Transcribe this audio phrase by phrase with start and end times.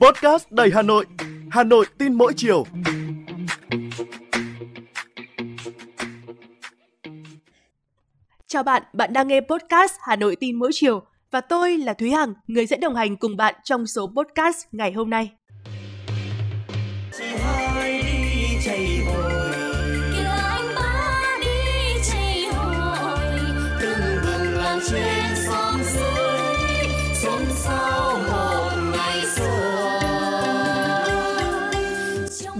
[0.00, 1.06] Podcast đầy Hà Nội,
[1.50, 2.64] Hà Nội tin mỗi chiều.
[8.46, 12.10] Chào bạn, bạn đang nghe podcast Hà Nội tin mỗi chiều và tôi là Thúy
[12.10, 15.30] Hằng, người sẽ đồng hành cùng bạn trong số podcast ngày hôm nay.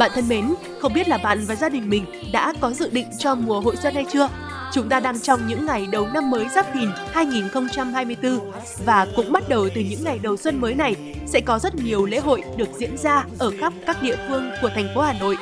[0.00, 3.06] Bạn thân mến, không biết là bạn và gia đình mình đã có dự định
[3.18, 4.28] cho mùa hội xuân hay chưa?
[4.72, 8.52] Chúng ta đang trong những ngày đầu năm mới Giáp Thìn 2024
[8.84, 10.94] và cũng bắt đầu từ những ngày đầu xuân mới này
[11.26, 14.68] sẽ có rất nhiều lễ hội được diễn ra ở khắp các địa phương của
[14.74, 15.36] thành phố Hà Nội.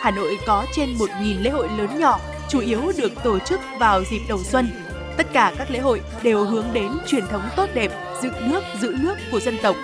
[0.00, 4.04] Hà Nội có trên 1.000 lễ hội lớn nhỏ, chủ yếu được tổ chức vào
[4.10, 4.68] dịp đầu xuân.
[5.16, 7.92] Tất cả các lễ hội đều hướng đến truyền thống tốt đẹp,
[8.22, 9.76] giữ nước, giữ nước của dân tộc.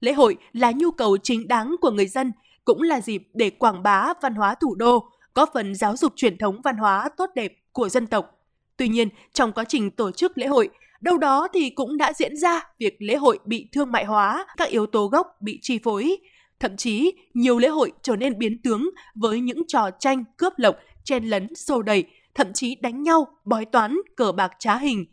[0.00, 2.32] Lễ hội là nhu cầu chính đáng của người dân,
[2.68, 6.38] cũng là dịp để quảng bá văn hóa thủ đô, góp phần giáo dục truyền
[6.38, 8.38] thống văn hóa tốt đẹp của dân tộc.
[8.76, 10.68] Tuy nhiên, trong quá trình tổ chức lễ hội,
[11.00, 14.68] đâu đó thì cũng đã diễn ra việc lễ hội bị thương mại hóa, các
[14.68, 16.16] yếu tố gốc bị chi phối.
[16.60, 20.76] Thậm chí, nhiều lễ hội trở nên biến tướng với những trò tranh cướp lộc,
[21.04, 25.04] chen lấn, xô đẩy, thậm chí đánh nhau, bói toán, cờ bạc trá hình.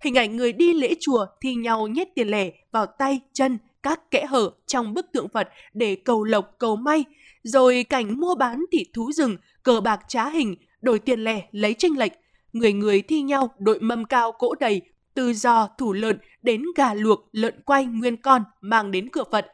[0.00, 4.10] Hình ảnh người đi lễ chùa thi nhau nhét tiền lẻ vào tay, chân, các
[4.10, 7.04] kẽ hở trong bức tượng Phật để cầu lộc cầu may,
[7.42, 11.74] rồi cảnh mua bán thịt thú rừng, cờ bạc trá hình, đổi tiền lẻ lấy
[11.74, 12.12] tranh lệch,
[12.52, 14.82] người người thi nhau đội mâm cao cỗ đầy,
[15.14, 19.46] từ giò, thủ lợn đến gà luộc, lợn quay nguyên con mang đến cửa Phật.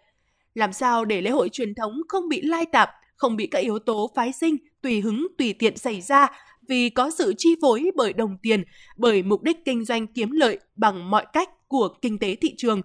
[0.55, 3.79] Làm sao để lễ hội truyền thống không bị lai tạp, không bị các yếu
[3.79, 6.29] tố phái sinh, tùy hứng, tùy tiện xảy ra
[6.69, 8.63] vì có sự chi phối bởi đồng tiền,
[8.97, 12.83] bởi mục đích kinh doanh kiếm lợi bằng mọi cách của kinh tế thị trường.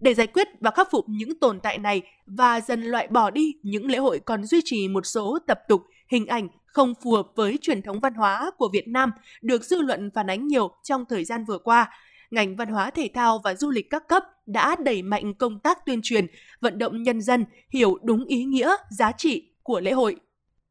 [0.00, 3.54] Để giải quyết và khắc phục những tồn tại này và dần loại bỏ đi
[3.62, 7.26] những lễ hội còn duy trì một số tập tục, hình ảnh không phù hợp
[7.36, 9.10] với truyền thống văn hóa của Việt Nam
[9.42, 11.90] được dư luận phản ánh nhiều trong thời gian vừa qua.
[12.30, 15.86] Ngành văn hóa thể thao và du lịch các cấp đã đẩy mạnh công tác
[15.86, 16.26] tuyên truyền,
[16.60, 20.16] vận động nhân dân hiểu đúng ý nghĩa, giá trị của lễ hội.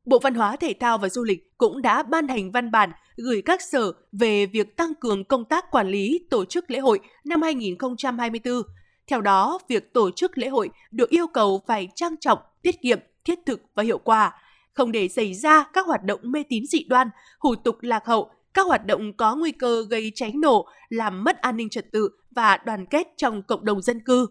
[0.05, 3.41] Bộ Văn hóa Thể thao và Du lịch cũng đã ban hành văn bản gửi
[3.41, 7.41] các sở về việc tăng cường công tác quản lý tổ chức lễ hội năm
[7.41, 8.61] 2024.
[9.09, 12.99] Theo đó, việc tổ chức lễ hội được yêu cầu phải trang trọng, tiết kiệm,
[13.23, 14.33] thiết thực và hiệu quả
[14.73, 17.09] không để xảy ra các hoạt động mê tín dị đoan,
[17.39, 21.41] hủ tục lạc hậu, các hoạt động có nguy cơ gây cháy nổ, làm mất
[21.41, 24.27] an ninh trật tự và đoàn kết trong cộng đồng dân cư.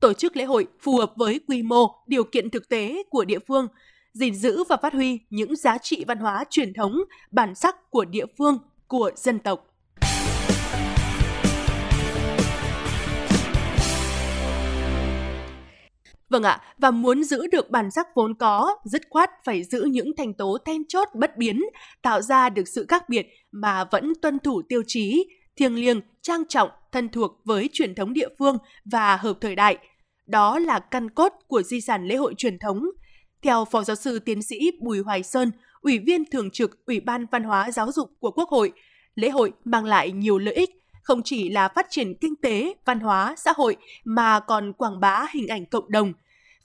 [0.00, 3.38] Tổ chức lễ hội phù hợp với quy mô, điều kiện thực tế của địa
[3.48, 3.68] phương,
[4.12, 6.98] gìn giữ và phát huy những giá trị văn hóa truyền thống,
[7.30, 9.75] bản sắc của địa phương, của dân tộc.
[16.36, 20.16] Vâng ạ, và muốn giữ được bản sắc vốn có, dứt khoát phải giữ những
[20.16, 21.60] thành tố then chốt bất biến,
[22.02, 25.24] tạo ra được sự khác biệt mà vẫn tuân thủ tiêu chí,
[25.56, 29.78] thiêng liêng, trang trọng, thân thuộc với truyền thống địa phương và hợp thời đại.
[30.26, 32.84] Đó là căn cốt của di sản lễ hội truyền thống.
[33.42, 37.26] Theo Phó Giáo sư Tiến sĩ Bùi Hoài Sơn, Ủy viên Thường trực Ủy ban
[37.32, 38.72] Văn hóa Giáo dục của Quốc hội,
[39.14, 40.70] lễ hội mang lại nhiều lợi ích
[41.02, 45.26] không chỉ là phát triển kinh tế, văn hóa, xã hội mà còn quảng bá
[45.32, 46.12] hình ảnh cộng đồng.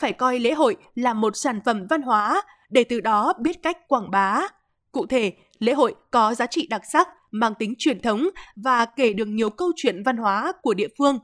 [0.02, 3.88] Phải coi lễ hội là một sản phẩm văn hóa để từ đó biết cách
[3.88, 4.42] quảng bá.
[4.92, 9.14] Cụ thể, lễ hội có giá trị đặc sắc, mang tính truyền thống và kể
[9.14, 11.20] được nhiều câu chuyện văn hóa của địa phương.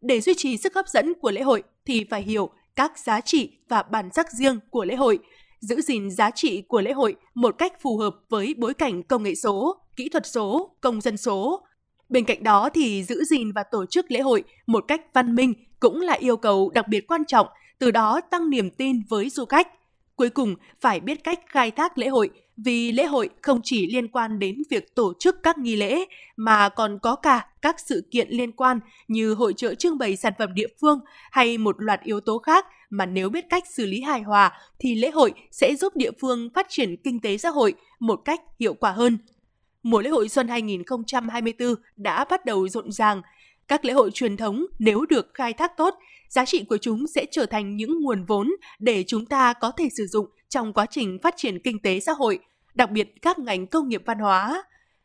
[0.00, 3.50] Để duy trì sức hấp dẫn của lễ hội thì phải hiểu các giá trị
[3.68, 5.18] và bản sắc riêng của lễ hội,
[5.60, 9.22] giữ gìn giá trị của lễ hội một cách phù hợp với bối cảnh công
[9.22, 11.64] nghệ số, kỹ thuật số, công dân số,
[12.08, 15.54] Bên cạnh đó thì giữ gìn và tổ chức lễ hội một cách văn minh
[15.80, 17.46] cũng là yêu cầu đặc biệt quan trọng,
[17.78, 19.68] từ đó tăng niềm tin với du khách.
[20.16, 22.30] Cuối cùng, phải biết cách khai thác lễ hội
[22.64, 26.04] vì lễ hội không chỉ liên quan đến việc tổ chức các nghi lễ
[26.36, 30.32] mà còn có cả các sự kiện liên quan như hội trợ trưng bày sản
[30.38, 31.00] phẩm địa phương
[31.30, 34.94] hay một loạt yếu tố khác mà nếu biết cách xử lý hài hòa thì
[34.94, 38.74] lễ hội sẽ giúp địa phương phát triển kinh tế xã hội một cách hiệu
[38.74, 39.18] quả hơn
[39.82, 43.22] mùa lễ hội xuân 2024 đã bắt đầu rộn ràng.
[43.68, 45.94] Các lễ hội truyền thống nếu được khai thác tốt,
[46.28, 49.88] giá trị của chúng sẽ trở thành những nguồn vốn để chúng ta có thể
[49.96, 52.38] sử dụng trong quá trình phát triển kinh tế xã hội,
[52.74, 54.62] đặc biệt các ngành công nghiệp văn hóa.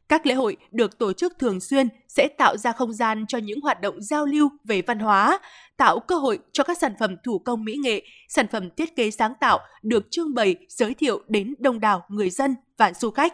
[0.09, 3.61] Các lễ hội được tổ chức thường xuyên sẽ tạo ra không gian cho những
[3.61, 5.39] hoạt động giao lưu về văn hóa,
[5.77, 9.11] tạo cơ hội cho các sản phẩm thủ công mỹ nghệ, sản phẩm thiết kế
[9.11, 13.33] sáng tạo được trưng bày, giới thiệu đến đông đảo người dân và du khách.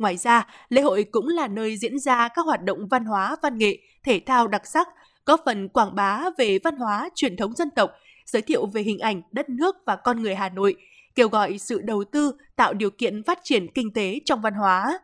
[0.00, 3.58] Ngoài ra, lễ hội cũng là nơi diễn ra các hoạt động văn hóa, văn
[3.58, 4.88] nghệ, thể thao đặc sắc,
[5.26, 7.90] góp phần quảng bá về văn hóa truyền thống dân tộc,
[8.26, 10.76] giới thiệu về hình ảnh đất nước và con người Hà Nội,
[11.14, 14.98] kêu gọi sự đầu tư tạo điều kiện phát triển kinh tế trong văn hóa.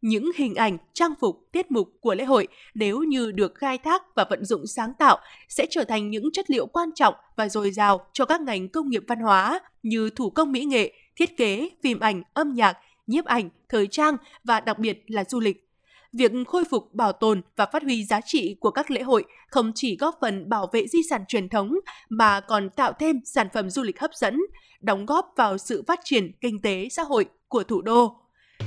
[0.00, 4.02] Những hình ảnh, trang phục, tiết mục của lễ hội nếu như được khai thác
[4.16, 7.70] và vận dụng sáng tạo sẽ trở thành những chất liệu quan trọng và dồi
[7.70, 11.70] dào cho các ngành công nghiệp văn hóa như thủ công mỹ nghệ, thiết kế,
[11.82, 15.66] phim ảnh, âm nhạc, nhiếp ảnh, thời trang và đặc biệt là du lịch
[16.12, 19.72] việc khôi phục, bảo tồn và phát huy giá trị của các lễ hội không
[19.74, 21.74] chỉ góp phần bảo vệ di sản truyền thống
[22.08, 24.40] mà còn tạo thêm sản phẩm du lịch hấp dẫn,
[24.80, 28.16] đóng góp vào sự phát triển kinh tế xã hội của thủ đô.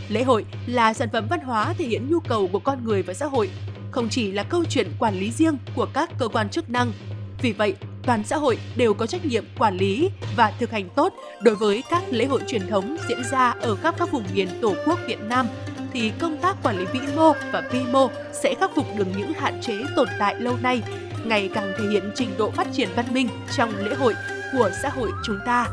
[0.10, 3.14] Lễ hội là sản phẩm văn hóa thể hiện nhu cầu của con người và
[3.14, 3.50] xã hội,
[3.92, 6.92] không chỉ là câu chuyện quản lý riêng của các cơ quan chức năng.
[7.42, 11.14] Vì vậy, toàn xã hội đều có trách nhiệm quản lý và thực hành tốt
[11.42, 14.74] đối với các lễ hội truyền thống diễn ra ở khắp các vùng miền Tổ
[14.86, 15.48] quốc Việt Nam
[15.94, 19.34] thì công tác quản lý vĩ mô và vi mô sẽ khắc phục được những
[19.34, 20.82] hạn chế tồn tại lâu nay,
[21.26, 24.14] ngày càng thể hiện trình độ phát triển văn minh trong lễ hội
[24.54, 25.68] của xã hội chúng ta.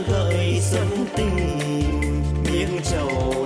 [0.00, 1.60] Gợi xuân tình,
[2.44, 3.43] miếng trầu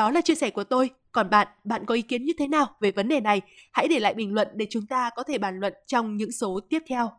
[0.00, 0.90] Đó là chia sẻ của tôi.
[1.12, 3.40] Còn bạn, bạn có ý kiến như thế nào về vấn đề này?
[3.72, 6.60] Hãy để lại bình luận để chúng ta có thể bàn luận trong những số
[6.70, 7.10] tiếp theo.